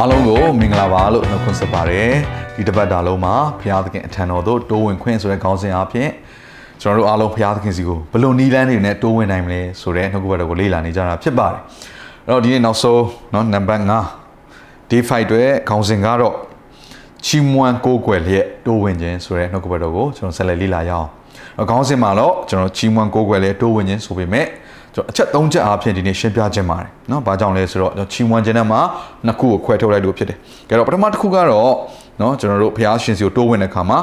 [0.02, 2.10] ားလုံးကိုမင်္ဂလာပါလို့နှုတ်ခွန်းဆက်ပါတယ်
[2.54, 6.08] ဒီတစ်ပတ်တာလုံးမှာဘုရားသခင်အထံတော်သို့တိုးဝင်ခွင့်ဆိုတဲ့ခေါင်းစဉ်အဖြစ်
[6.82, 11.60] ကျွန်တော်တို့အားလုံးဘုရားသခင်စီကိုဘယ်လိုနည်းလမ်းတွေနဲ့တိုးဝင်နိုင်မလဲဆိုတဲ့နှုတ်ကပတ်တော်ကိုလေ့လာနေကြတာဖြစ်ပါတယ်
[12.26, 16.34] အဲ့တော့ဒီနေ့နောက်ဆုံးเนาะနံပါတ်5 day 5အတွက်ခေါင်းစဉ်ကတော့
[17.24, 21.08] ချီးမွမ်းကိုးကွယ်လျက်တိုးဝင်ခြင်းဆိုတဲ့နှုတ်ကပတ်တော်ကိုကျွန်တော်ဆက်လက်လေ့လာရအောင်
[21.58, 24.46] အဲ့ခေါင်းစဉ်မှာတော့ကျွန်တော်ချီးမွမ်းကိုးကွယ်လျက်တိုးဝင်ခြင်းဆိုပေမဲ့
[24.94, 28.80] ကျွန်တော်အချက်၃ချက်အားဖြင့်ဒီနေ့ရှင်းပြခြင်းပါတယ်เนาะဘာကြောင့်လဲဆိုတော့ကျွန်တော်ချီးမွမ်းခြင်းထဲမှာ
[29.26, 30.36] နှစ်ခုကိုခွဲထုတ်လိုက်လို့ဖြစ်တယ်
[30.68, 31.74] ကြတော့ပထမတစ်ခုကတော့
[32.18, 33.98] เนาะကျွန်တော်တို့ဘုရားရှင်စီကိုတိုးဝင်တဲ့အခါမှာ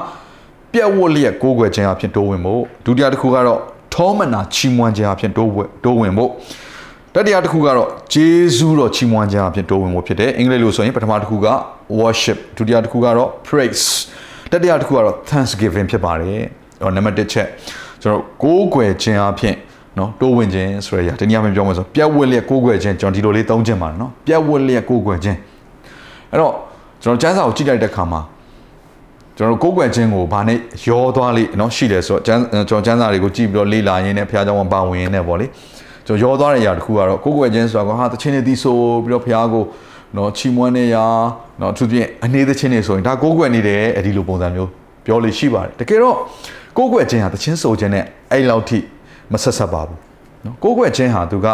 [0.74, 3.60] ပြက်ဝတ်လျက်ကိုးကွယ်ခြင်းအဖြစ်တိုးဝင်ဖို့ဒုတိယတစ်ခုကတော့
[3.94, 6.32] ထောမနာချီးမွမ်းခြင်းအဖြစ်တိုးဝင်တိုးဝင်ဖို့
[7.16, 8.28] တတိယတစ်ခုကတော့ဂျေ
[8.58, 11.48] ဇူးတော်ချီးမွမ်းခြင်းအဖြစ်တိုးဝင်ဖို့ဖြစ်တယ်အင်္ဂလိပ်လိုဆိုရင်ပထမတစ်ခုက
[12.00, 13.86] worship ဒုတိယတစ်ခုကတော့ praise
[14.52, 16.42] တတိယတစ်ခုကတော့ thanksgiving ဖြစ်ပါတယ်
[16.84, 17.48] ဟောနံပါတ်1ချက်
[18.02, 19.56] ကျွန်တော်ကိုးကွယ်ခြင်းအဖြစ်
[19.99, 25.39] နော်တိုးဝင်ခြင်းဆိုရရတနည်းအားဖြင့်ပြောမယ်ဆိုပြက်ဝက်လျက်ကိုးကွယ်ခြင်းကျွန်တော်ဒီလိုလေးသုံးခြင်းပါနော်ပြက်ဝက်လျက်ကိုးကွယ်ခြင်း
[26.31, 26.53] အဲ့တော့
[27.03, 28.21] ကျွန်တော်ကျမ်းစာကိုကြည့်လိုက်တဲ့အခါမှာ
[29.37, 35.47] ကျွန်တော်ကိုးကွယ်ခြင်းကိုဘာနဲ့ရောသွားလိနော်ရှိတယ်ဆိုတော့ကျမ်းကျွန်တော်ကျမ်းစာတွေကိုကြည့်ပြီးတော့လေ့လာရင်းနဲ့ဘုရားကျောင်းမှာပါဝင်ရင်းနဲ့ပေါ့လေ
[36.07, 39.65] ကျွန်တော်ရောသွားတဲ့အရာတစ်ခုကတော့ကိုးကွယ်ခြင်းဆိုတာကဟာတခြင်းနဲ့တီးဆိုပြီးတော့ဘုရားကို
[40.17, 41.05] နော်ချီးမွမ်းနေရာ
[41.61, 44.71] နော်သူပြင်အနေသခြင်းနေဆိုရင်ဒါကိုးကွယ်နေတယ်အဲဒီလိုပုံစံမျိုး
[45.07, 46.17] ပြောလို့ရှိပါတယ်တကယ်တော့
[46.77, 48.79] ကိုးကွယ်ခြင်းဟာတခြင်းဆိုခြင်းနဲ့အဲ့လောက်ထိ
[49.32, 50.00] မဆက်ဆက်ပါဘူး
[50.46, 51.48] နော်ကိုးကွယ်ခြင်းဟာသူက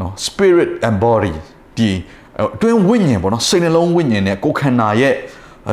[0.00, 1.34] နော် spirit and body
[1.76, 1.90] ဒီ
[2.40, 5.14] အတွင်းဝိညာဉ်ပေါ့နော်စိတ်နှလုံးဝိညာဉ်နဲ့ကိုယ်ခန္ဓာရဲ့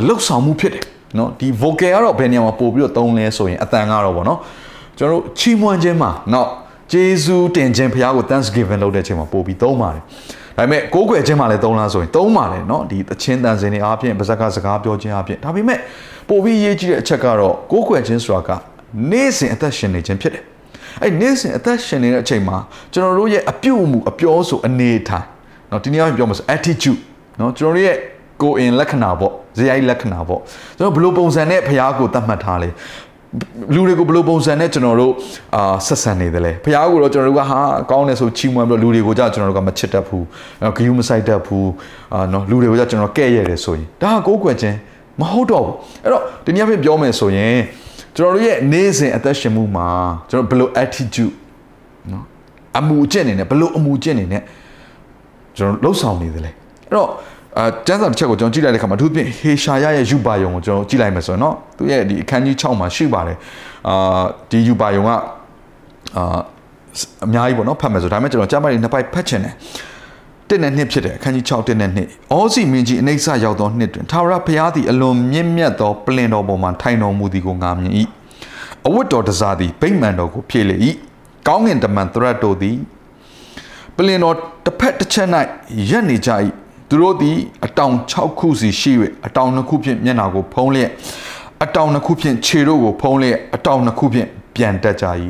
[0.08, 0.84] လှုပ်ဆောင်မှုဖြစ်တယ်
[1.18, 4.40] နော်ဒီ vocal ကတော့ဘယ်နေရာမှာပို့ပြီးတော့သုံးလဲဆိုရင်အတန်ကတော့ပေါ့နော်
[4.98, 6.48] ကျွန်တော်တို့ချီးမွမ်းခြင်းမှာနော်
[6.92, 10.04] ဂျေဇူးတင်ခြင်းဘုရားကို thanksgiving လုပ်တဲ့ချိန်မှာပို့ပြီးသုံးပါတယ်
[10.58, 15.80] ဒါပေမဲ့ကိုးကွယ်ခြင်းမှာလည်းသုံးလားဆိုရင်သုံးပါတယ်เนาะဒီသချင်းတန်စင်တွေအားဖြင့်ပါဇက်ကစကားပြောခြင်းအားဖြင့်ဒါပေမဲ့
[16.30, 18.50] ပို့ပြီးရေးကြည့်တဲ့အချက်ကတော့ကိုးကွယ်ခြင်းဆိုတာက
[19.12, 20.44] နေ့စဉ်အသက်ရှင်နေခြင်းဖြစ်တယ်
[21.02, 22.58] အဲ့နေ့စဉ်အသက်ရှင်နေတဲ့အချိန်မှာ
[22.94, 25.24] ကျွန်တော်တို့ရဲ့အပြုတ်မှုအပြောဆိုအနေထား
[25.70, 27.00] เนาะဒီနေ့ပြောမှာဆို attitude
[27.38, 27.98] เนาะကျွန်တော်တို့ရဲ့
[28.42, 30.40] ကိုယ်အင်လက္ခဏာပေါ့ဇေယျလက္ခဏာပေါ့
[30.78, 32.70] ကျွန်တော်ဘယ်လိုပုံစံနဲ့ဖရားကိုသတ်မှတ်ထားလဲ
[33.74, 35.14] လူတွေကိုဘယ်လိုပုံစံနဲ့ကျွန်တော်တို့
[35.56, 37.60] အာဆက်ဆံနေတယ်လဲဖះကိုတော့ကျွန်တော်တို့ကဟာ
[37.92, 40.26] ကောင်းတယ်ဆိုချီးမွမ်းပြီးလူတွေကိုကြကျွန်တော်တို့ကမချစ်တတ်ဘူး
[40.76, 41.70] ဂယုမဆိုင်တတ်ဘူး
[42.14, 44.78] အာနော်လူတွေကိုကြကျွန်တော်ကဲ့ရဲ့တယ်ဆိုရင်ဒါကကိုးကွယ်ခြင်း
[45.22, 47.56] မဟုတ်တော့ဘူးအဲ့တော့ဒီနေ့အဖြစ်ပြောမယ်ဆိုရင်
[48.16, 49.88] ကျွန်တော်တို့ရဲ့နေ့စဉ်အသက်ရှင်မှုမှာ
[50.30, 51.34] ကျွန်တော်ဘယ်လို attitude
[52.12, 52.24] နော်
[52.80, 54.42] အမှုအကျင့်နေနဲ့ဘယ်လိုအမှုအကျင့်နေနဲ့
[55.58, 57.10] ကျွန်တော်လှုပ်ဆောင်နေတယ်လဲအဲ့တော့
[57.58, 63.38] အာကျမ်းစာတစ်ချက်ကိုကျွန်တော်ကြည့်လိုက်တဲ့အခါမှာအထူးသဖြင့်ဟေရှာယရဲ့ယူပါယုံကိုကျွန်တော်ကြည့်လိုက်မယ်ဆိုရင်เนาะသူရဲ့ဒီအခန်းကြီး6မှာရှိပါတယ်
[63.88, 65.10] အာဒီယူပါယုံက
[66.18, 66.40] အာ
[67.26, 69.54] အများကြီးပေါ့เนาะဖတ်မယ်ဆိုဒါပေမဲ့ကျွန်တော်ကျမ်းစာတွေနှစ်ပိုက်ဖတ်ချင်တယ်
[70.51, 77.95] တစ်နဲ့နှစ်ဖြစ်တယ်အခန်းကြီး6တစ်နဲ့နှစ်အောစီမင်းကြီးအနိစ္စရောက်သောနှစ်တွင်သာဝရဘုရားသည်အလွန်မြင့်မြတ်သောပလင်တော်ပေါ်မှထိုင်တော်မူသည်ကိုငါမြင်၏
[78.87, 80.77] အဝတ်တော်တစားသည်ဗိမာန်တော်ကိုဖြည့်လေ၏
[81.49, 82.77] ကောင်းငင်တမန်သရတ်တို့သည်
[83.97, 85.29] ပလင်တော်တစ်ဖက်တစ်ချက်၌
[85.91, 86.31] ရက်နေကြ၏
[86.89, 88.93] သူတို့သည်အတောင်6ခုစီရှိ၍
[89.27, 90.91] အတောင်2ခုဖြင့်မျက်နှာကိုဖုံးလျက်
[91.65, 95.07] အတောင်2ခုဖြင့်ခြေတို့ကိုဖုံးလျက်အတောင်2ခုဖြင့်ပြန်တက်ကြ၏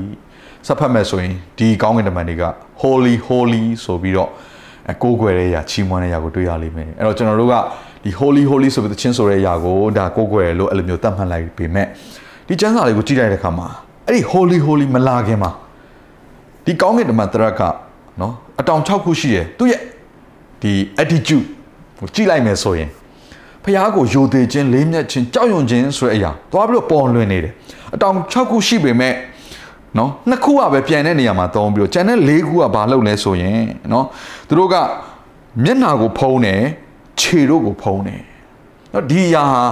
[0.66, 2.44] ဆက်ဖတ်မယ်ဆိုရင်ဒီကောင်းကင်တမန်တွေက
[2.82, 4.34] holy holy ဆိုပြီးတော့အ
[5.02, 7.54] ကိုးကွယ်တဲ့အရာချီးမွမ်းတဲ့အရာကိုတွေ့ရလိမ့်မယ်အဲ့တော့ကျွန်တော်တို့က
[8.04, 11.86] ဒီ holy holy ဆိုပြီးသချင်းဆိုတဲ့အရာကိုဒါကိုးကွယ်လို့အဲ့လိုမျိုးသတ်မှတ်လိုက်ပေမဲ့
[12.46, 13.68] ဒီကျမ်းစာလေးကိုကြည့်လိုက်တဲ့အခါမှာ
[14.06, 15.50] အဲ့ဒီ holy holy မလာခင်မှာ
[16.64, 17.62] ဒီကောင်းကင်တမန်တရက်က
[18.20, 19.80] နော်အတောင်6ခုရှိတယ်သူရဲ့
[20.62, 21.46] ဒီ attitude
[21.98, 22.88] ကိုကြည့်လိုက်မယ်ဆိုရင်
[23.64, 27.52] ဖះကိုယိုသေးခြင်းလေးမြတ်ခြင်းကြောက်ရွံ့ခြင်းဆိုတဲ့အရာသွားပြီးတော့ပေါ်လွင်နေတယ်
[27.94, 29.14] အတောင်6ခုရှိပေမဲ့
[29.98, 33.60] နော်နှစ်ခုကပဲပြန်တဲ့နေရာမှာသုံးပြီးတော့ကျန်တဲ့၄ခုကဘာလုပ်လဲဆိုရင်
[33.92, 34.06] နော်
[34.48, 34.74] သူတို့က
[35.64, 36.60] မျက်နှာကိုဖုံးတယ်
[37.20, 38.20] ခြေတို့ကိုဖုံးတယ်
[38.92, 39.62] နော်ဒီအရာဟာ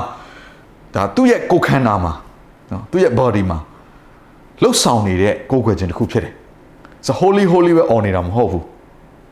[0.94, 2.12] ဒါသူ့ရဲ့ကိုယ်ခန္ဓာမှာ
[2.72, 3.58] နော်သူ့ရဲ့ body မှာ
[4.62, 6.34] လှုပ်ဆောင်နေတဲ့ကိုယ်ွယ်ခြင်းတစ်ခုဖြစ်တယ်
[7.06, 8.64] ဆို holy holy ပဲ on နေတာမဟုတ်ဘူး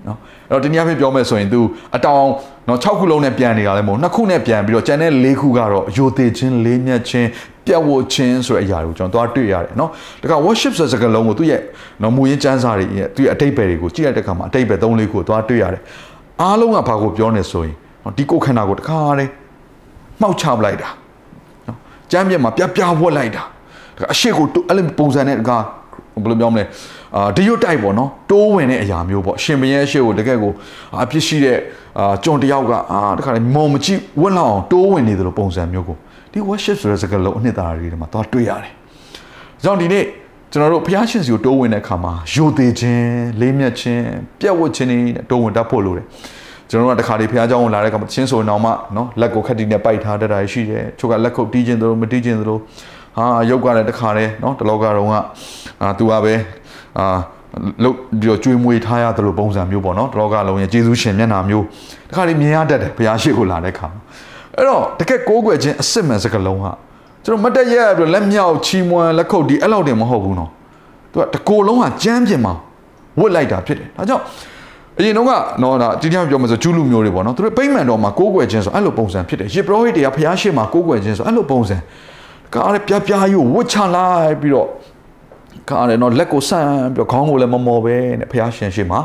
[0.07, 0.19] နော်
[0.51, 1.61] အဲ့တော့ဒီနေ့အဖြစ်ပြောမယ်ဆိုရင် तू
[1.97, 2.25] အတောင်
[2.69, 7.29] နော်6ခုလုံးနဲ့ပြန်နေတာလည်းမဟုတ်နှစ်ခုနဲ့ပြန်ပြီးတော့ကျန်တဲ့၄ခုကတော့ယိုသေးခြင်းလေးမြတ်ခြင်း
[7.67, 9.91] ပြတ်ဝတ်ခြင်းဆိုတဲ့အရာတွေကိုကျွန်တော်သွားတွေ့ရတယ်နော်
[10.23, 11.61] ဒါက worship ဆိုတဲ့စကားလုံးကိုသူ့ရဲ့
[12.03, 15.83] နော်မူရင်းကျမ်းစာတွေရဲ့သူ့ရဲ့အတိတ်ပဲတွေကိုကြည့်လိုက်တဲ့အခါမှာအတိတ်ပဲ၃လေးခုကိုသွားတွေ့ရတယ်
[16.43, 17.75] အားလုံးကဘာကိုပြောနေဆိုရင်
[18.05, 19.31] နော်ဒီကိုယ်ခန္ဓာကိုတခါတည်း
[20.21, 20.89] မှောက်ချပလိုက်တာ
[21.67, 21.79] နော်
[22.13, 23.43] ကျမ်းပြတ်မှာပြပြဝတ်လိုက်တာ
[23.99, 25.59] ဒါကအရှိကိုအဲ့လိုပုံစံနဲ့တခါ
[26.23, 26.65] ဘယ်လိုပြောမလဲ
[27.15, 30.53] အာဒီယိုတိုက်ပေါ့နော်တိုးဝင်တဲ့အရာမျိုးပေါ့ရှင်မရဲရှေ့ကိုတကယ်ကို
[31.03, 31.59] အပြစ်ရှိတဲ့
[31.99, 35.97] အာကျွန်တယောက်ကအာတခါလေမော်မကြည့်ဝက်လောက်အောင်တိုးဝင်နေသလိုပုံစံမျိုးကို
[36.33, 38.73] ဒီ worship ဆိုတဲ့စကားလုံးအနှစ်သာရတွေမှာသွားတွေ့ရတယ်။
[39.63, 40.05] ကြောင့်ဒီနေ့
[40.53, 43.09] ကျွန်တော်တို့ဘုရားရှင်စီကိုတိုးဝင်တဲ့အခါမှာယိုသေးခြင်း
[43.41, 44.05] လေးမြတ်ခြင်း
[44.41, 45.01] ပြတ်ဝတ်ခြင်းတွေ
[45.31, 46.07] တိုးဝင်တတ်ဖို့လိုတယ်။
[46.71, 52.61] ကျွန်တော်တို့ကတခါလေဘုရားကျောင်းကိုလာတဲ့အခါမှာချင်းဆိုရင်တော့မှနော်လက်ကိုခက်တီနဲ့ပိုက်ထားတတ်တာရှိတယ်။ချို့ကလက်ခုပ်တီးခြင်းတို့မတီးခြင်းတို့
[53.17, 55.15] ဟာရုပ်ကလည်းတခါလေနော်တလောကတုန်းက
[55.83, 56.35] အာသူကပဲ
[56.99, 57.07] အာ
[57.83, 61.65] လို့ဒီကျွေးမွေးထားရတယ်လို့ပုံစံမျိုးပေါ့နော်တလောကလုံးရဲ့ကျေးဇူးရှင်မျက်နှာမျိုး
[62.11, 64.01] တခါလေမြင်ရတတ်တယ်ဘုရားရှိခိုးလာတဲ့အခါမှာ
[64.57, 66.73] အဲ့တော့တကက်ကိုးကွယ်ခြင်းအစ်စ်မှန်စကလုံးဟာ
[67.25, 70.51] ကျွန်တော်မတက်ရက်ပြီးလက်မြောက်ချီးမွမ်းလက်ခုပ်ဒီအဲ့လောက်တင်မဟုတ်ဘူးနော်
[71.13, 72.55] သူကတကိုယ်လုံးဟာကြမ်းပြင်မှာ
[73.21, 74.23] ဝတ်လိုက်တာဖြစ်တယ်ဒါကြောင့်
[74.99, 75.31] အရင်တော့က
[75.63, 81.77] တော့ဒါဒီတရားပြောမှဆိုကျူးလူမျိုးတွေပေါ့နော်သူတို့ပိမ့်မှန်တော်မှာကိုးကွယ်ခြင်းဆိုအဲ့လိုပုံစံဖြစ်တယ်ယေဘရဟိတ်တွေကဖျားရှိမှာကိုးကွယ်ခြင်းဆိုအဲ့လိုပုံစံ
[82.55, 84.69] ကားရပြပြယူဝတ်ချလိုက်ပြီးတော့
[85.71, 89.01] ကားရတော့လက်ကိုဆန့်ပြီးတော့ခေါင်းကိုလည်းမမော်ပဲနဲ့ဖျားရှင်ရှိမှာ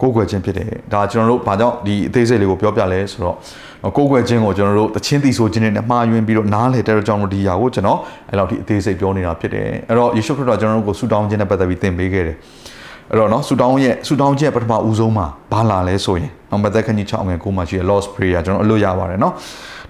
[0.00, 3.36] ကိုးကွယ်ခြင်းဖြစ်တယ်ဒါကျွန်တော်တို့ဘာကြောင့်ဒီအသေးစိတ်လေးကိုပြောပြလဲဆိုတော့
[3.96, 7.98] ကိုးကွယ်ခြင်းကိုကျွန်တော်တို့တချင်းတီဆိုခြင်းနဲ့မှားယွင်းပြီးတော့နားလေတဲ့ကြောင့်တို့ဒီຢာကိုကျွန်တော်
[8.30, 12.36] အဲ့လောက်ဒီအသေးစိတ်ပြောနေတာဖြစ်တယ်အဲ့တော့ယေရှုခရစ်တော်ကျွန်တော်တို့ကိုဆူတောင်းခြင်းနဲ့ပတ်သက်ပြီးသင်ပေးခဲ့တယ်
[13.12, 19.34] အဲ့တော့နော်ဆူတောင်းရဲ့ဆူတောင်းခြင်းပထမဦးဆုံးမှာဘာလာလဲဆိုရင်နံပါတ်သက်ခန်းကြီး6ငယ်9မှာရှိတဲ့ Lost Prayer ကျွန်တော်အလို့ရပါတယ်နော်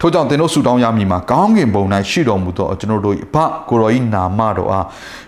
[0.00, 3.36] ထို့ကြောင့်သင်တို့ဆူတောင်းရမည်မှာကောင်းကင်ဘုံ၌ရှိတော်မူသောကျွန်တော်တို့အဖ
[3.68, 4.86] ကိုရောဤနာမတော်အား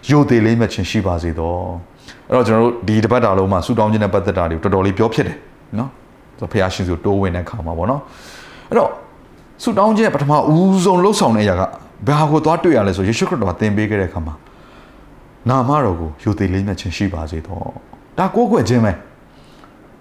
[0.08, 1.55] ယိုသေးလေးမြတ်ခြင်းရှိပါစေသော
[2.31, 5.37] အဲ့တော့ကျွန်တော်တို့ဒီတပတ်တာလုံးမှာဆူတောင်းခြင်းနဲ့ပတ်သက်တာတွေတော်တော်လေးပြောဖြစ်တယ်
[5.79, 5.91] နော်
[6.38, 8.00] ဆိုဖះရှင်စုတိုးဝင်တဲ့ခါမှာပေါ့နော်
[8.70, 8.91] အဲ့တော့
[9.62, 11.62] ဆူတောင်းခြင်းပထမဦးဆုံးလှုပ်ဆောင်တဲ့အရာက
[12.08, 14.35] ဘာကိုသွားတွေ့ရလဲဆိုယေရှုခရစ်တော်ကသင်ပေးခဲ့တဲ့ခါမှာ
[15.50, 17.58] နာမတော်ကိုယိုသေးလေးမြတ်ခြင်းရှိပါစေသော
[18.19, 18.93] ဒါကိုးကွယ်ခြင်းပဲ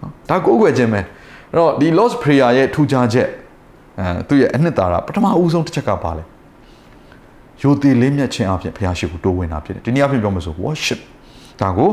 [0.02, 1.06] နော်ဒါကိုးကွယ်ခြင်းပဲအဲ့
[1.58, 3.28] တော့ဒီ Lord's Prayer ရဲ့ထူခြားချက်
[4.00, 6.24] အဲသူ့ရဲ့အနှစ်သာရပထမဦးဆုံးတစ်ချက်ကပါလဲ
[7.62, 11.00] ယိုသေးလေးမြတ်ခြင်းအဖြစ်ဘုရားရှိခိုးတိုးဝင်တာဖြစ်တယ်ဒီနေ့အဖြစ်ပြောမှဆို worship
[11.62, 11.90] ဒါကို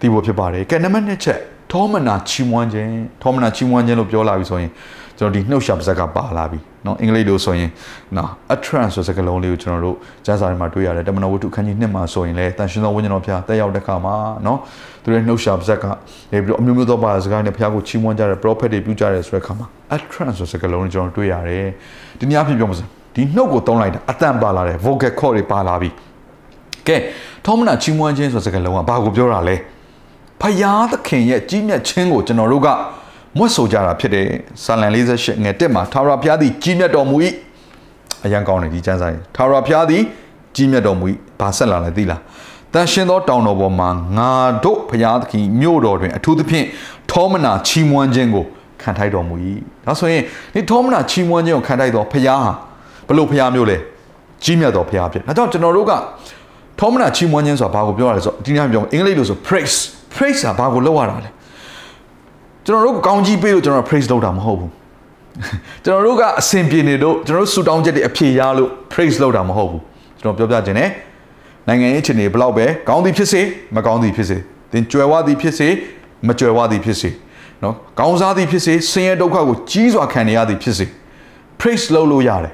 [0.00, 1.38] သိဖို့ဖြစ်ပါတယ်ကဲနံပါတ်2ချက်
[1.73, 2.91] ထောမနာချီးမွမ်းခြင်း
[3.21, 4.71] ထောမနာချီးမွမ်းခြင်းလို့ပြောလာပြီဆိုရင်
[5.17, 7.69] ကျွန်တော်ဒီနှုတ်ရှာပါဇက်ကပါလာပြီเนาะအင်္ဂလိပ်လိုဆိုရင်
[8.17, 9.95] နော် utterance ဆိုစကားလုံးလေးကိုကျွန်တော်တို့
[10.25, 14.57] ကျမ်းစာထဲမှာတွေ့ရတယ်တမန်တော်ဝတ္ထုခန်းကြီး1မှာဆိုရင်လည်းတန်ရှင်သောဝိညာဉ်တော်ဖျားတက်ရောက်တဲ့ခါမှာเนาะ
[15.03, 15.85] သူရဲ့နှုတ်ရှာပါဇက်က
[16.31, 19.65] နေပြီးတော့အမျိုးမျိုးသောဘာသာစကားနဲ့ဖျားကိုချီးမွမ်းကြတဲ့ prophet တွေပြုကြတဲ့ဆိုတဲ့ခါမှာ
[19.95, 21.67] utterance ဆိုစကားလုံးကိုကျွန်တော်တွေ့ရတယ်
[22.19, 25.89] ဒီနေ့အဖြစ်ပြောမှာဆိုဒီနှုတ်ကိုတုံးလိုက်တာအတန်ပါလာတယ် vocal cord တွေပါလာပြီ
[26.87, 26.97] ကဲ
[27.45, 29.55] ထောမနာချီးမွမ်းခြင်းဆိုတဲ့စကားလုံးကဘာကိုပြောတာလဲ
[30.40, 32.68] ဖယားသခင်ရဲ့ကြီးမြတ်ခြင်းကိုကျွန်တော်တို့က
[33.38, 34.26] မွတ်ဆိုကြတာဖြစ်တယ်
[34.64, 37.16] ဆာလံ48ငယ်တက်မှာထာဝရဘုရားသည်ကြီးမြတ်တော်မူ၏
[38.24, 40.02] အရန်ကောင်းတယ်ဒီကျမ်းစာရင်ထာဝရဘုရားသည်
[40.56, 41.06] ကြီးမြတ်တော်မူ၏
[41.40, 42.20] ဘာဆက်လာလဲသိလား
[42.72, 44.30] တန်ရှင်သောတောင်တော်ပေါ်မှာငါ
[44.64, 46.66] တို့ဘုရားသခင်မြို့တော်တွင်အထူးသဖြင့်
[47.10, 48.44] ထောမနာချီးမွမ်းခြင်းကို
[48.82, 49.34] ခံထိုက်တော်မူ၏
[49.86, 50.22] ဒါဆိုရင်
[50.54, 52.52] ဒီထောမနာချီးမွမ်းခြင်းကိုခံထိုက်တော်ဘုရားဟာ
[53.08, 53.76] ဘလို့ဘုရားမျိုးလဲ
[54.44, 55.92] ကြီးမြတ်တော်ဘုရားဖြစ်ဒါကြောင့်ကျွန်တော်တို့က
[56.78, 59.76] ထောမနာချီးမွမ်းခြင်းဆိုတာဘာကိုပြောရလဲဆိုတော့ဒီနေ့ပြောအင်္ဂလိပ်လိုဆို praise
[60.14, 61.30] praise ဆိုတာဘာကိုလောက်ရတာလဲ
[62.66, 64.70] ကျွန်တော်တို့ကောင်းကြီးပေးလို့ကျွန်တော် praise လုပ်တာမဟုတ်ဘူး
[65.84, 69.82] ကျွန်တော်တို့ကအစင်ပြေနေလို့ကျွန်တော်တို့ဆူတောင်းချက်တွေအဖြေရလို့ praise လုပ်တာမဟုတ်ဘူး
[70.20, 70.90] ကျွန်တော်ပြောပြခြင်းနဲ့
[71.68, 73.40] နိုင်ငံရေးအခြေအနေဘလောက်ပဲကောင်းသည်ဖြစ်စေ
[73.74, 74.36] မကောင်းသည်ဖြစ်စေ
[74.72, 75.68] သင်ကြွယ်ဝသည်ဖြစ်စေ
[76.28, 77.10] မကြွယ်ဝသည်ဖြစ်စေ
[77.62, 80.86] နော်ကောင်းစားသည်ဖြစ်စေဆင်းရဲဒုက္ခကိုကြီးစွာခံနေရသည်ဖြစ်စေ
[81.60, 82.52] praise လုပ်လို့ရတယ်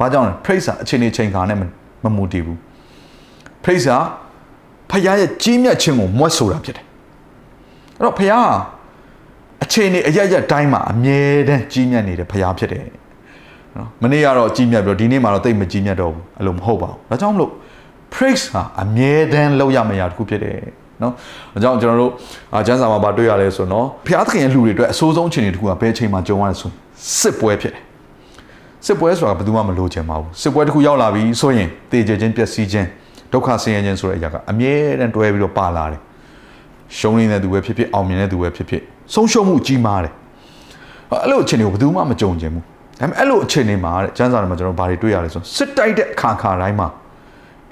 [0.00, 1.58] ဘာကြောင့်လဲ praise ဟာအခြေအနေချိန်ခါနဲ့
[2.04, 2.58] မမူတည်ဘူး
[3.64, 3.98] praise ဟာ
[4.90, 6.84] ဖခင်ရဲ့ကြီးမြတ်ခြင်းကိုမွတ်ဆိုတာဖြစ်တယ်
[8.00, 8.46] အဲ့တော့ဖခင်
[9.62, 11.18] အခြေအနေအရရတိုင်းမှာအမြဲ
[11.48, 12.84] တမ်းကြီးမြတ်နေတဲ့ဖခင်ဖြစ်တယ်
[13.76, 17.50] နော်မနေ့ကတော့ကြီးမြတ်ပြီးတော့ဒီနေ့မှာတော့တိတ်မကြီးမြတ်တော့ဘူးအဲ့လိုမဟုတ်ပါဘူးဒါကြောင့်မလို့
[18.14, 20.58] praise ဟာအမြဲတမ်းလောက်ရမရတခုဖြစ်တယ်
[21.02, 21.12] နော်
[21.56, 22.12] အကြောင်းကျွန်တော်တို့
[22.54, 26.70] အာကျမ်းစာမှာဗာတွေ့ရလဲဆိုတော့ဖျားသခင်ရဲ့လူတွေအတွက်အဆိုးဆုံးအခြေအနေတခုကဘယ်အချိန်မှာကြုံရလဲဆို
[27.20, 27.82] စစ်ပွဲဖြစ်တယ်
[28.86, 32.88] စစ်ပွဲဆိုတာဘယ်သူမှမလိုချင်ပါဘူးစစ်ပွဲတစ်ခုရောက်လာပြီဆိုရင်တေကြခြင်းပျက်စီးခြင်း
[33.32, 36.00] ဒုက္ခဆင်းရဲခြင်းဆိုတဲ့အရာကအမြဲတမ်းတွဲပြီးတော့ပါလာတယ်
[36.98, 38.82] ရှုံးနေတဲ့သူပဲဖြစ်ဖြစ်အောင်မြင်တဲ့သူပဲဖြစ်ဖြစ်
[39.14, 40.12] ဆုံးရှုံးမှုကြီးမားတယ်
[41.22, 42.64] အဲ့လိုအခြေအနေကိုဘယ်သူမှမကြုံချင်ဘူး
[43.00, 46.88] ဒါပေမဲ့အဲ့လိုအခြေအနေမှာတဲ့ကျမ်းစာထဲမှာကျွန်တော်ဘာတွေတွေ့ရလဲဆိုစစ်တိုက်တဲ့အခါခါတိုင်းမှာ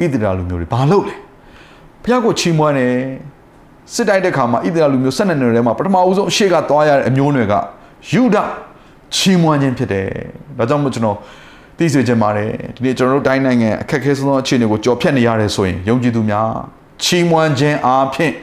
[0.00, 1.14] ဣသရေလလူမျိုးတွေဘာလုပ်လဲ
[2.02, 2.92] ဘုရားကိုချီးမွမ်းတယ်
[3.94, 7.54] စစ်တိုက်တဲ့ခါမှာဣသရေလလူမျိုး12နယ်ထဲမှာပထမဦးဆုံးအရှိကသွားရတဲ့အမျိုးနွယ်က
[8.12, 8.37] ယူဒ
[9.14, 10.06] ချီးမွမ်းခြင်းဖြစ်တယ်
[10.58, 11.16] ဒါကြောင့်မို့ကျွန်တော်
[11.78, 16.48] သိစေချင်ပါတယ်ဒီနေ့ကျွန်တော်တို့တိုင်းနိုင်ငံအခက်အခဲဆုံးသောအခြေအနေကိုကြော်ဖြတ်နေရတယ်ဆိုရင်ယုံကြည်သူများ
[17.04, 18.34] ချီးမွမ်းခြင်းအားဖြင့်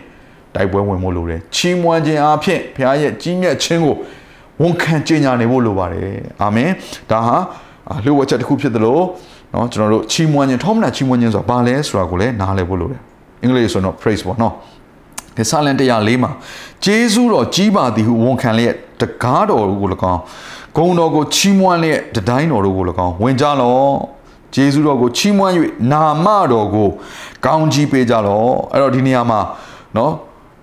[0.55, 3.97] တိုက်ပွဲဝင်ဖို့လိုတယ်ချီးမွမ်းခြင်းအားဖြင့်ဘုရားရဲ့ကြီးမြတ်ခြင်းကို
[4.63, 6.09] ဝန်ခံကြေညာနေဖို့လိုပါတယ်
[6.43, 6.71] အာမင်
[7.11, 7.37] ဒါဟာ
[8.05, 8.99] လှုပ်ဝက်ချက်တစ်ခုဖြစ်သလို
[9.53, 13.01] เนาะကျွန်တော်တို့ချီးမွမ်းခြင်းထောမနာချီးမွမ်းခြင်းဆိုတာဘာလဲဆိုတာကိုလည်းနားလည်ဖို့လိုတယ်
[13.43, 14.55] အင်္ဂလိပ်ဆိုတော့ praise ပေါ့နော်
[15.37, 16.31] ဒီဆာလန်104မှာ
[16.85, 20.21] ဂျေဇုတော်ကြီးပါသည်ဟုဝန်ခံလျက်တကားတော်ကို၎င်း
[20.77, 23.79] ဂုံတော်ကိုချီးမွမ်းလျက်တတိုင်းတော်တို့ကို၎င်းဝင်ကြလော
[24.55, 25.53] ဂျေဇုတော်ကိုချီးမွမ်း၍
[25.93, 26.89] နာမတော်ကို
[27.45, 29.41] ကောင်းကြီးပေးကြလောအဲ့တော့ဒီနေရာမှာ
[29.95, 30.11] เนาะ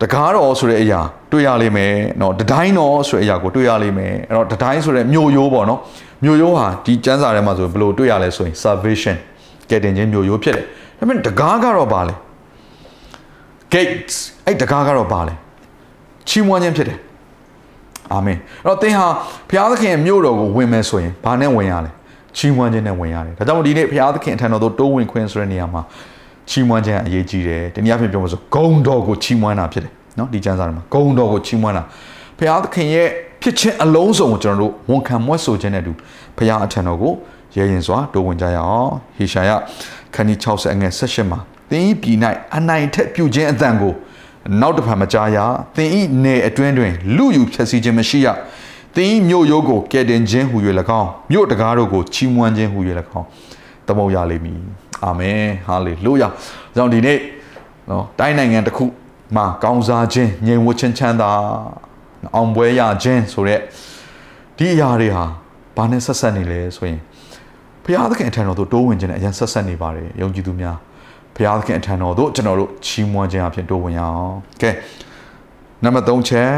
[0.01, 0.99] တ တကားတော်ဆိုတဲ့အရာ
[1.31, 5.79] တွေ့ရလိမ့်မယ်เนาะတတိုင်းတော်ဆိုတဲ့အရာကိုတွေ့ရလိမ့်မယ်အဲ့တော့တတိုင်းဆိုတဲ့မြို့ရိုးပေါ့နော်
[6.23, 9.15] မြို့ရိုးဟာဒီကျမ်းစာထဲမှာဆိုဘယ်လိုတွေ့ရလဲဆိုရင် salvation
[9.69, 10.65] ကယ်တင်ခြင်းမြို့ရိုးဖြစ်တယ်
[10.99, 12.15] ဒါပေမဲ့တကားကတော့ဘာလဲ
[13.73, 15.33] gates အဲ့တကားကတော့ဘာလဲ
[16.27, 16.99] ချီးမွမ်းခြင်းဖြစ်တယ်
[18.13, 19.07] အာမင်အဲ့တော့သင်ဟာ
[19.49, 21.91] ဘုရားသခင်ရဲ့မြို့တော်ကိုဝင်မယ်ဆိုရင်ဘာနဲ့ဝင်ရလဲ
[22.37, 25.81] ချီးမွမ်းခြင်းနဲ့ဝင်ရတယ်ဒါကြောင့်မို့ဒီနေ့ဘုရားသခင်အထံတော်သို့တိုးဝင်ခွင့်ဆိုတဲ့နေရာမှာ
[26.50, 31.82] ချီးမွမ်းခြင်းအရေးကြီးတယ်တနည်းအားဖြင့်ပြောမလို့ဂုံတော်ကိုချီးမွမ်းတာဖြစ်တယ်နော်ဒီကျမ်းစာထဲမှာဂုံတော်ကိုချီးမွမ်းတာ
[32.38, 33.08] ဘုရားသခင်ရဲ့
[33.42, 35.92] ဖြစ်ခြင်းအလုံးစုံကိုကျွန်တော်တို့ဝန်ခံမွတ်ဆိုခြင်းနဲ့တူ
[36.36, 37.12] ဘုရားအထံတော်ကို
[37.56, 39.50] ရဲရင်စွာတိုးဝင်ကြရအောင်ဟေရှာယ
[40.14, 41.38] ခန်းကြီး60အငယ်18မှာ
[41.70, 42.16] သင်ဤပြည်၌
[42.56, 43.92] အနိုင်ထက်ပြုခြင်းအတန်ကို
[44.60, 45.38] နောက်တစ်ဖန်မကြားရ
[45.76, 48.28] သင်ဤနယ်အတွင်းတွင်လူယူဖြည့်ဆည်းခြင်းမရှိရ
[48.96, 50.56] သင်ဤမြို့ရိုးကိုကဲတင်ခြင်းဟူ၍၎
[51.00, 52.78] င်းမြို့တကားတို့ကိုချီးမွမ်းခြင်းဟူ၍၎
[53.18, 53.26] င်း
[53.88, 56.27] တမုတ်ရလိမ့်မည် အာမင်ဟာလေလုယာ
[56.75, 57.19] ကြောင့်ဒီနေ့
[57.89, 58.85] နော်တိုင်းနိုင်ငံတစ်ခု
[59.35, 61.31] မှာကောင်းစားခြင်းငြိမ်ဝှက်ခြင်းချမ်းသာ
[62.35, 63.59] အောင်ပွဲရခြင်းဆိုတဲ့
[64.57, 65.25] ဒီအရာတွေဟာ
[65.77, 66.99] ဘာနဲ့ဆက်ဆက်နေလဲဆိုရင်
[67.83, 70.77] ဘုရားသခင်အထံတော်သို့တိုးဝင်ခြင်းနဲ့အရင်ဆက်ဆက်နေပါတယ်ယုံကြည်သူများ
[71.35, 74.71] ဘုရားသခင်အထံတော်သို့ကျွန်တော်တို့ချီးမွမ်းခြင်းအဖြစ်တိုးဝင်ရအောင်ကဲ
[75.83, 76.51] နံပါတ်3ချက်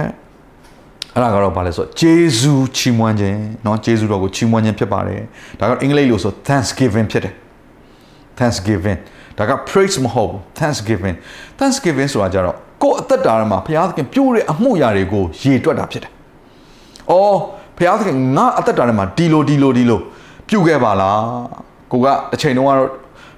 [1.14, 5.22] အဲ့ဒါကတော့ဘာလဲဆိုတော့ဂျေဇူးချီးမွမ်းခြင်းเนาะဂျေဇူးတော်ကိုချီးမွမ်းခြင်းဖြစ်ပါတယ်
[5.60, 7.34] ဒါကအင်္ဂလိပ်လိုဆို thanksgiving ဖြစ်တယ်
[8.39, 8.99] thanksgiving
[9.39, 11.17] ဒါက praise မဟုတ်ဘူး thanksgiving
[11.59, 16.13] thanksgiving ဆိုတာကြတော့ကိုယ့်အသက်တာမှာဘုရားသခင်ပြုတဲ့အမှုရာတွေကိုရေတွက်တာဖြစ်တယ်။
[17.11, 17.39] အော်
[17.77, 20.01] ဘုရားသခင်ငါအသက်တာထဲမှာဒီလိုဒီလိုဒီလို
[20.49, 21.19] ပြုခဲ့ပါလား။
[21.93, 22.91] ကိုကတစ်ချိန်တုန်းကတော့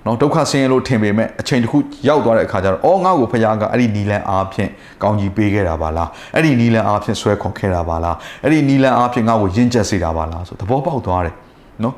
[0.07, 4.71] နော်ဒုက္ခဆင်းရဲလို့ထင်ပေမဲ့အချိန်တစ်ခုရောက်သွားတဲ့အခါကျတော့အော်ငါ့ကိုဘုရားကအဲ့ဒီနီလန်အားဖြင့်
[5.03, 11.35] ကောင်းကြီးပေးခဲ့တာပါလားအဲ့ဒီနီလန်အားဖြင့်ဆွဲခေါ်ခဲ့တာပါလားအဲ့ဒီနီလန်အားဖြင့်ငါ့ကိုယဉ်ကျက်စေတာပါလားဆိုသဘောပေါက်သွားတယ်
[11.83, 11.95] နော်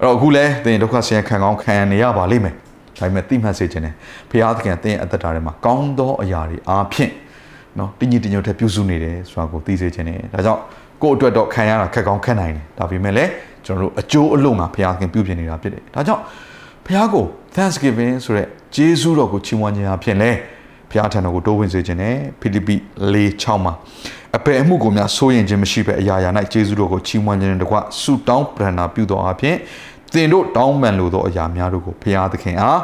[0.00, 2.54] အဲ့တော့အခုလဲသင်ဒုက္ခဆင်းရဲခံကောင်းခံနေရပါလိမ့်မယ်
[2.98, 3.94] ဒါပေမဲ့သိမှတ်စေခြင်းနဲ့
[4.30, 7.12] ဘုရားသခင်အသင်အသက်တာထဲမှာကောင်းသောအရာတွေအားဖြင့်
[7.78, 10.60] နော်တညီတညွတ်တဲ့ပြုစုနေတယ်ဆိုတာကိုသိစေခြင်းနဲ့ဒါကြောင့်
[11.02, 13.30] ကိုယ့်အတွက်တော့ခံရတာခက်ကောင်းခက်နိုင်တယ်ဒါပေမဲ့လည်း
[13.64, 16.22] ကျွန်တော်တို့အကျိုးအလို့ငါဘုရားသခင်ပြုပြင်နေတာဖြစ်တယ်ဒါကြောင့်
[16.86, 17.24] ဘုရားကို
[17.56, 20.30] Thanksgiving ဆိုတဲ့ဂျေဇုတော်ကိုချီးမွမ်းခြင်းအဖြစ်လဲ
[20.90, 22.76] ဘုရားထံတော်ကိုတိုးဝင်စေခြင်းနဲ့ဖိလိပ္ပိ
[23.14, 23.74] 4:6မှာ
[24.36, 29.56] အပေအမှုကိုများစိုးရင်ခြင်းမရှိဘဲအရာရာ၌ဂျေဇုတော်ကိုချီးမွမ်းခြင်းနဲ့တကွဆုတောင်းပရဏာပြုတော်အဖြစ်
[30.12, 32.80] သင်တို့တောင်းပန်လိုသောအရာများတို့ကိုဘုရားသခင်အား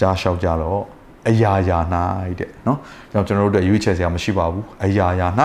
[0.00, 0.80] ကြားလျှောက်ကြတော့
[1.28, 1.78] အရာရာ၌
[2.38, 2.78] တဲ့နော်
[3.10, 5.28] ကျွန်တော်တို့တို့ရွေးချယ်စရာမရှိပါဘူးအရာရာ၌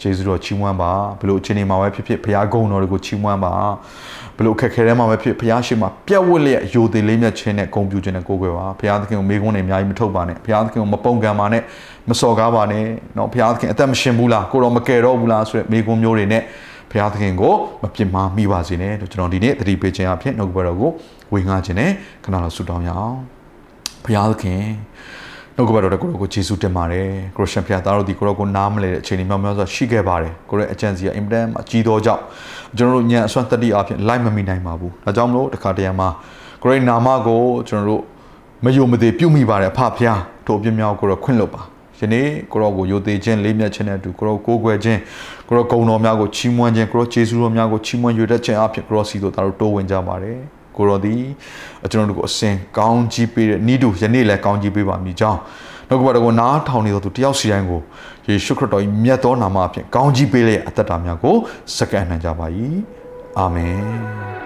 [0.00, 3.52] ဂျေဇုတော်ချီးမွမ်းပါဘလို့အချိန်ဒီမှာပဲဖြစ်ဖြစ်ဘုရားဂုဏ်တော်တွေကိုချီးမွမ်းပါ
[4.37, 11.61] ဘလို့ခက်ခဲထဲမှာပဲဖြစ်ဘုရားရှိခိုးပြတ်ဝတ်လျက်ယိုသေးလေးမြတ်ခြင်းနဲ့ဂုဏ်ပြုခြင်းနဲ့ကိုးကွယ်ပါဘုရားသခင်ကိုမေးခွန်းတွေအများကြီးမထုတ်ပါနဲ့ဘုရားသခင်ကိုမပုံကံပါနဲ့
[12.09, 12.83] မစော်ကားပါနဲ့
[13.15, 16.43] เนาะဘုရားသခင်အသက်မရှင်ဘူးလားကိုတော်မကယ်တော့ဘူးလားဆိုတဲ့မေးခွန်းမျိုးတွေနဲ့
[16.91, 20.91] ဘုရားသခင်ကိုမပြစ်မှားမိပါစေနဲ့ကျွန်တော်ဒီနေ့သတိပေးခြင်းအဖြစ်နှုတ်ကပတော်ကို
[21.33, 21.91] ဝေငှခြင်းနဲ့
[22.23, 23.17] ခဏလောက်ဆုတောင်းရအောင်
[24.03, 24.63] ဘုရားသခင်
[25.58, 32.22] နှုတ်ကပတ်တော်ကိုကိုယေရှုတင်ပါတယ်ခရစ်ယာန်ဖခင်သားတို့ဒီကိုရောကိုနားမလဲတဲ့အချိန်တွေများများစွာရှိခဲ့ပါတယ်ကိုရဲ့အကြံစီကအင်ပဒန်အကြီးသောကြောင့်
[32.76, 36.08] ကျွန်တော်တို့ညံအစွမ်းတတိအဖြစ်လိုက်မမိနိုင်ပါဘူးဒါကြောင့်မလို့တခါတရံမှာ
[36.62, 38.02] ကိုရဲ့နာမကိုကျွန်တော်တို့
[38.64, 41.62] မယုံမသေးပြုမိပါတယ်အဖဖခင်တို့အပြင်းများကိုရောခွင့်လွတ်ပါ
[41.98, 45.00] ယနေ့ကိုရောကိုယိုသေးခြင်းလေးမြတ်ခြင်းနဲ့အတူကိုရောကိုးကွယ်ခြင်း
[45.48, 50.38] ကိုရောဂုဏ်တော်များကိုချီးမွမ်းခြင်းကိုရောယေရှုတော်များကိုချီးမွမ်းရွတ်တဲ့ခြင်းအဖြစ်ကိုရောစီတို့ဒါတို့တိုးဝင်ကြပါတယ်
[50.76, 51.14] ကိုရောဒီ
[51.90, 55.40] ကျွန်တော်တို့ကိုအစဉ်ကောင်းကြီးပေးတဲ့ဤသူယနေ့လည်းကောင်းကြီးပေးပါမည်ကြောင်း
[55.88, 57.80] နှုတ်ကပတ်တော်ကိုနားထောင်နေသောသူတယောက်စီတိုင်းကို
[58.26, 61.36] ယေရှုခရစ်တော်၏မြတ်သောနာမအဖြစ်ကောင်းကြီးပေးလျက်အသက်တာများကို
[61.76, 62.46] စက္ကန့်နိုင်ကြပါ၏
[63.38, 64.45] အာမင်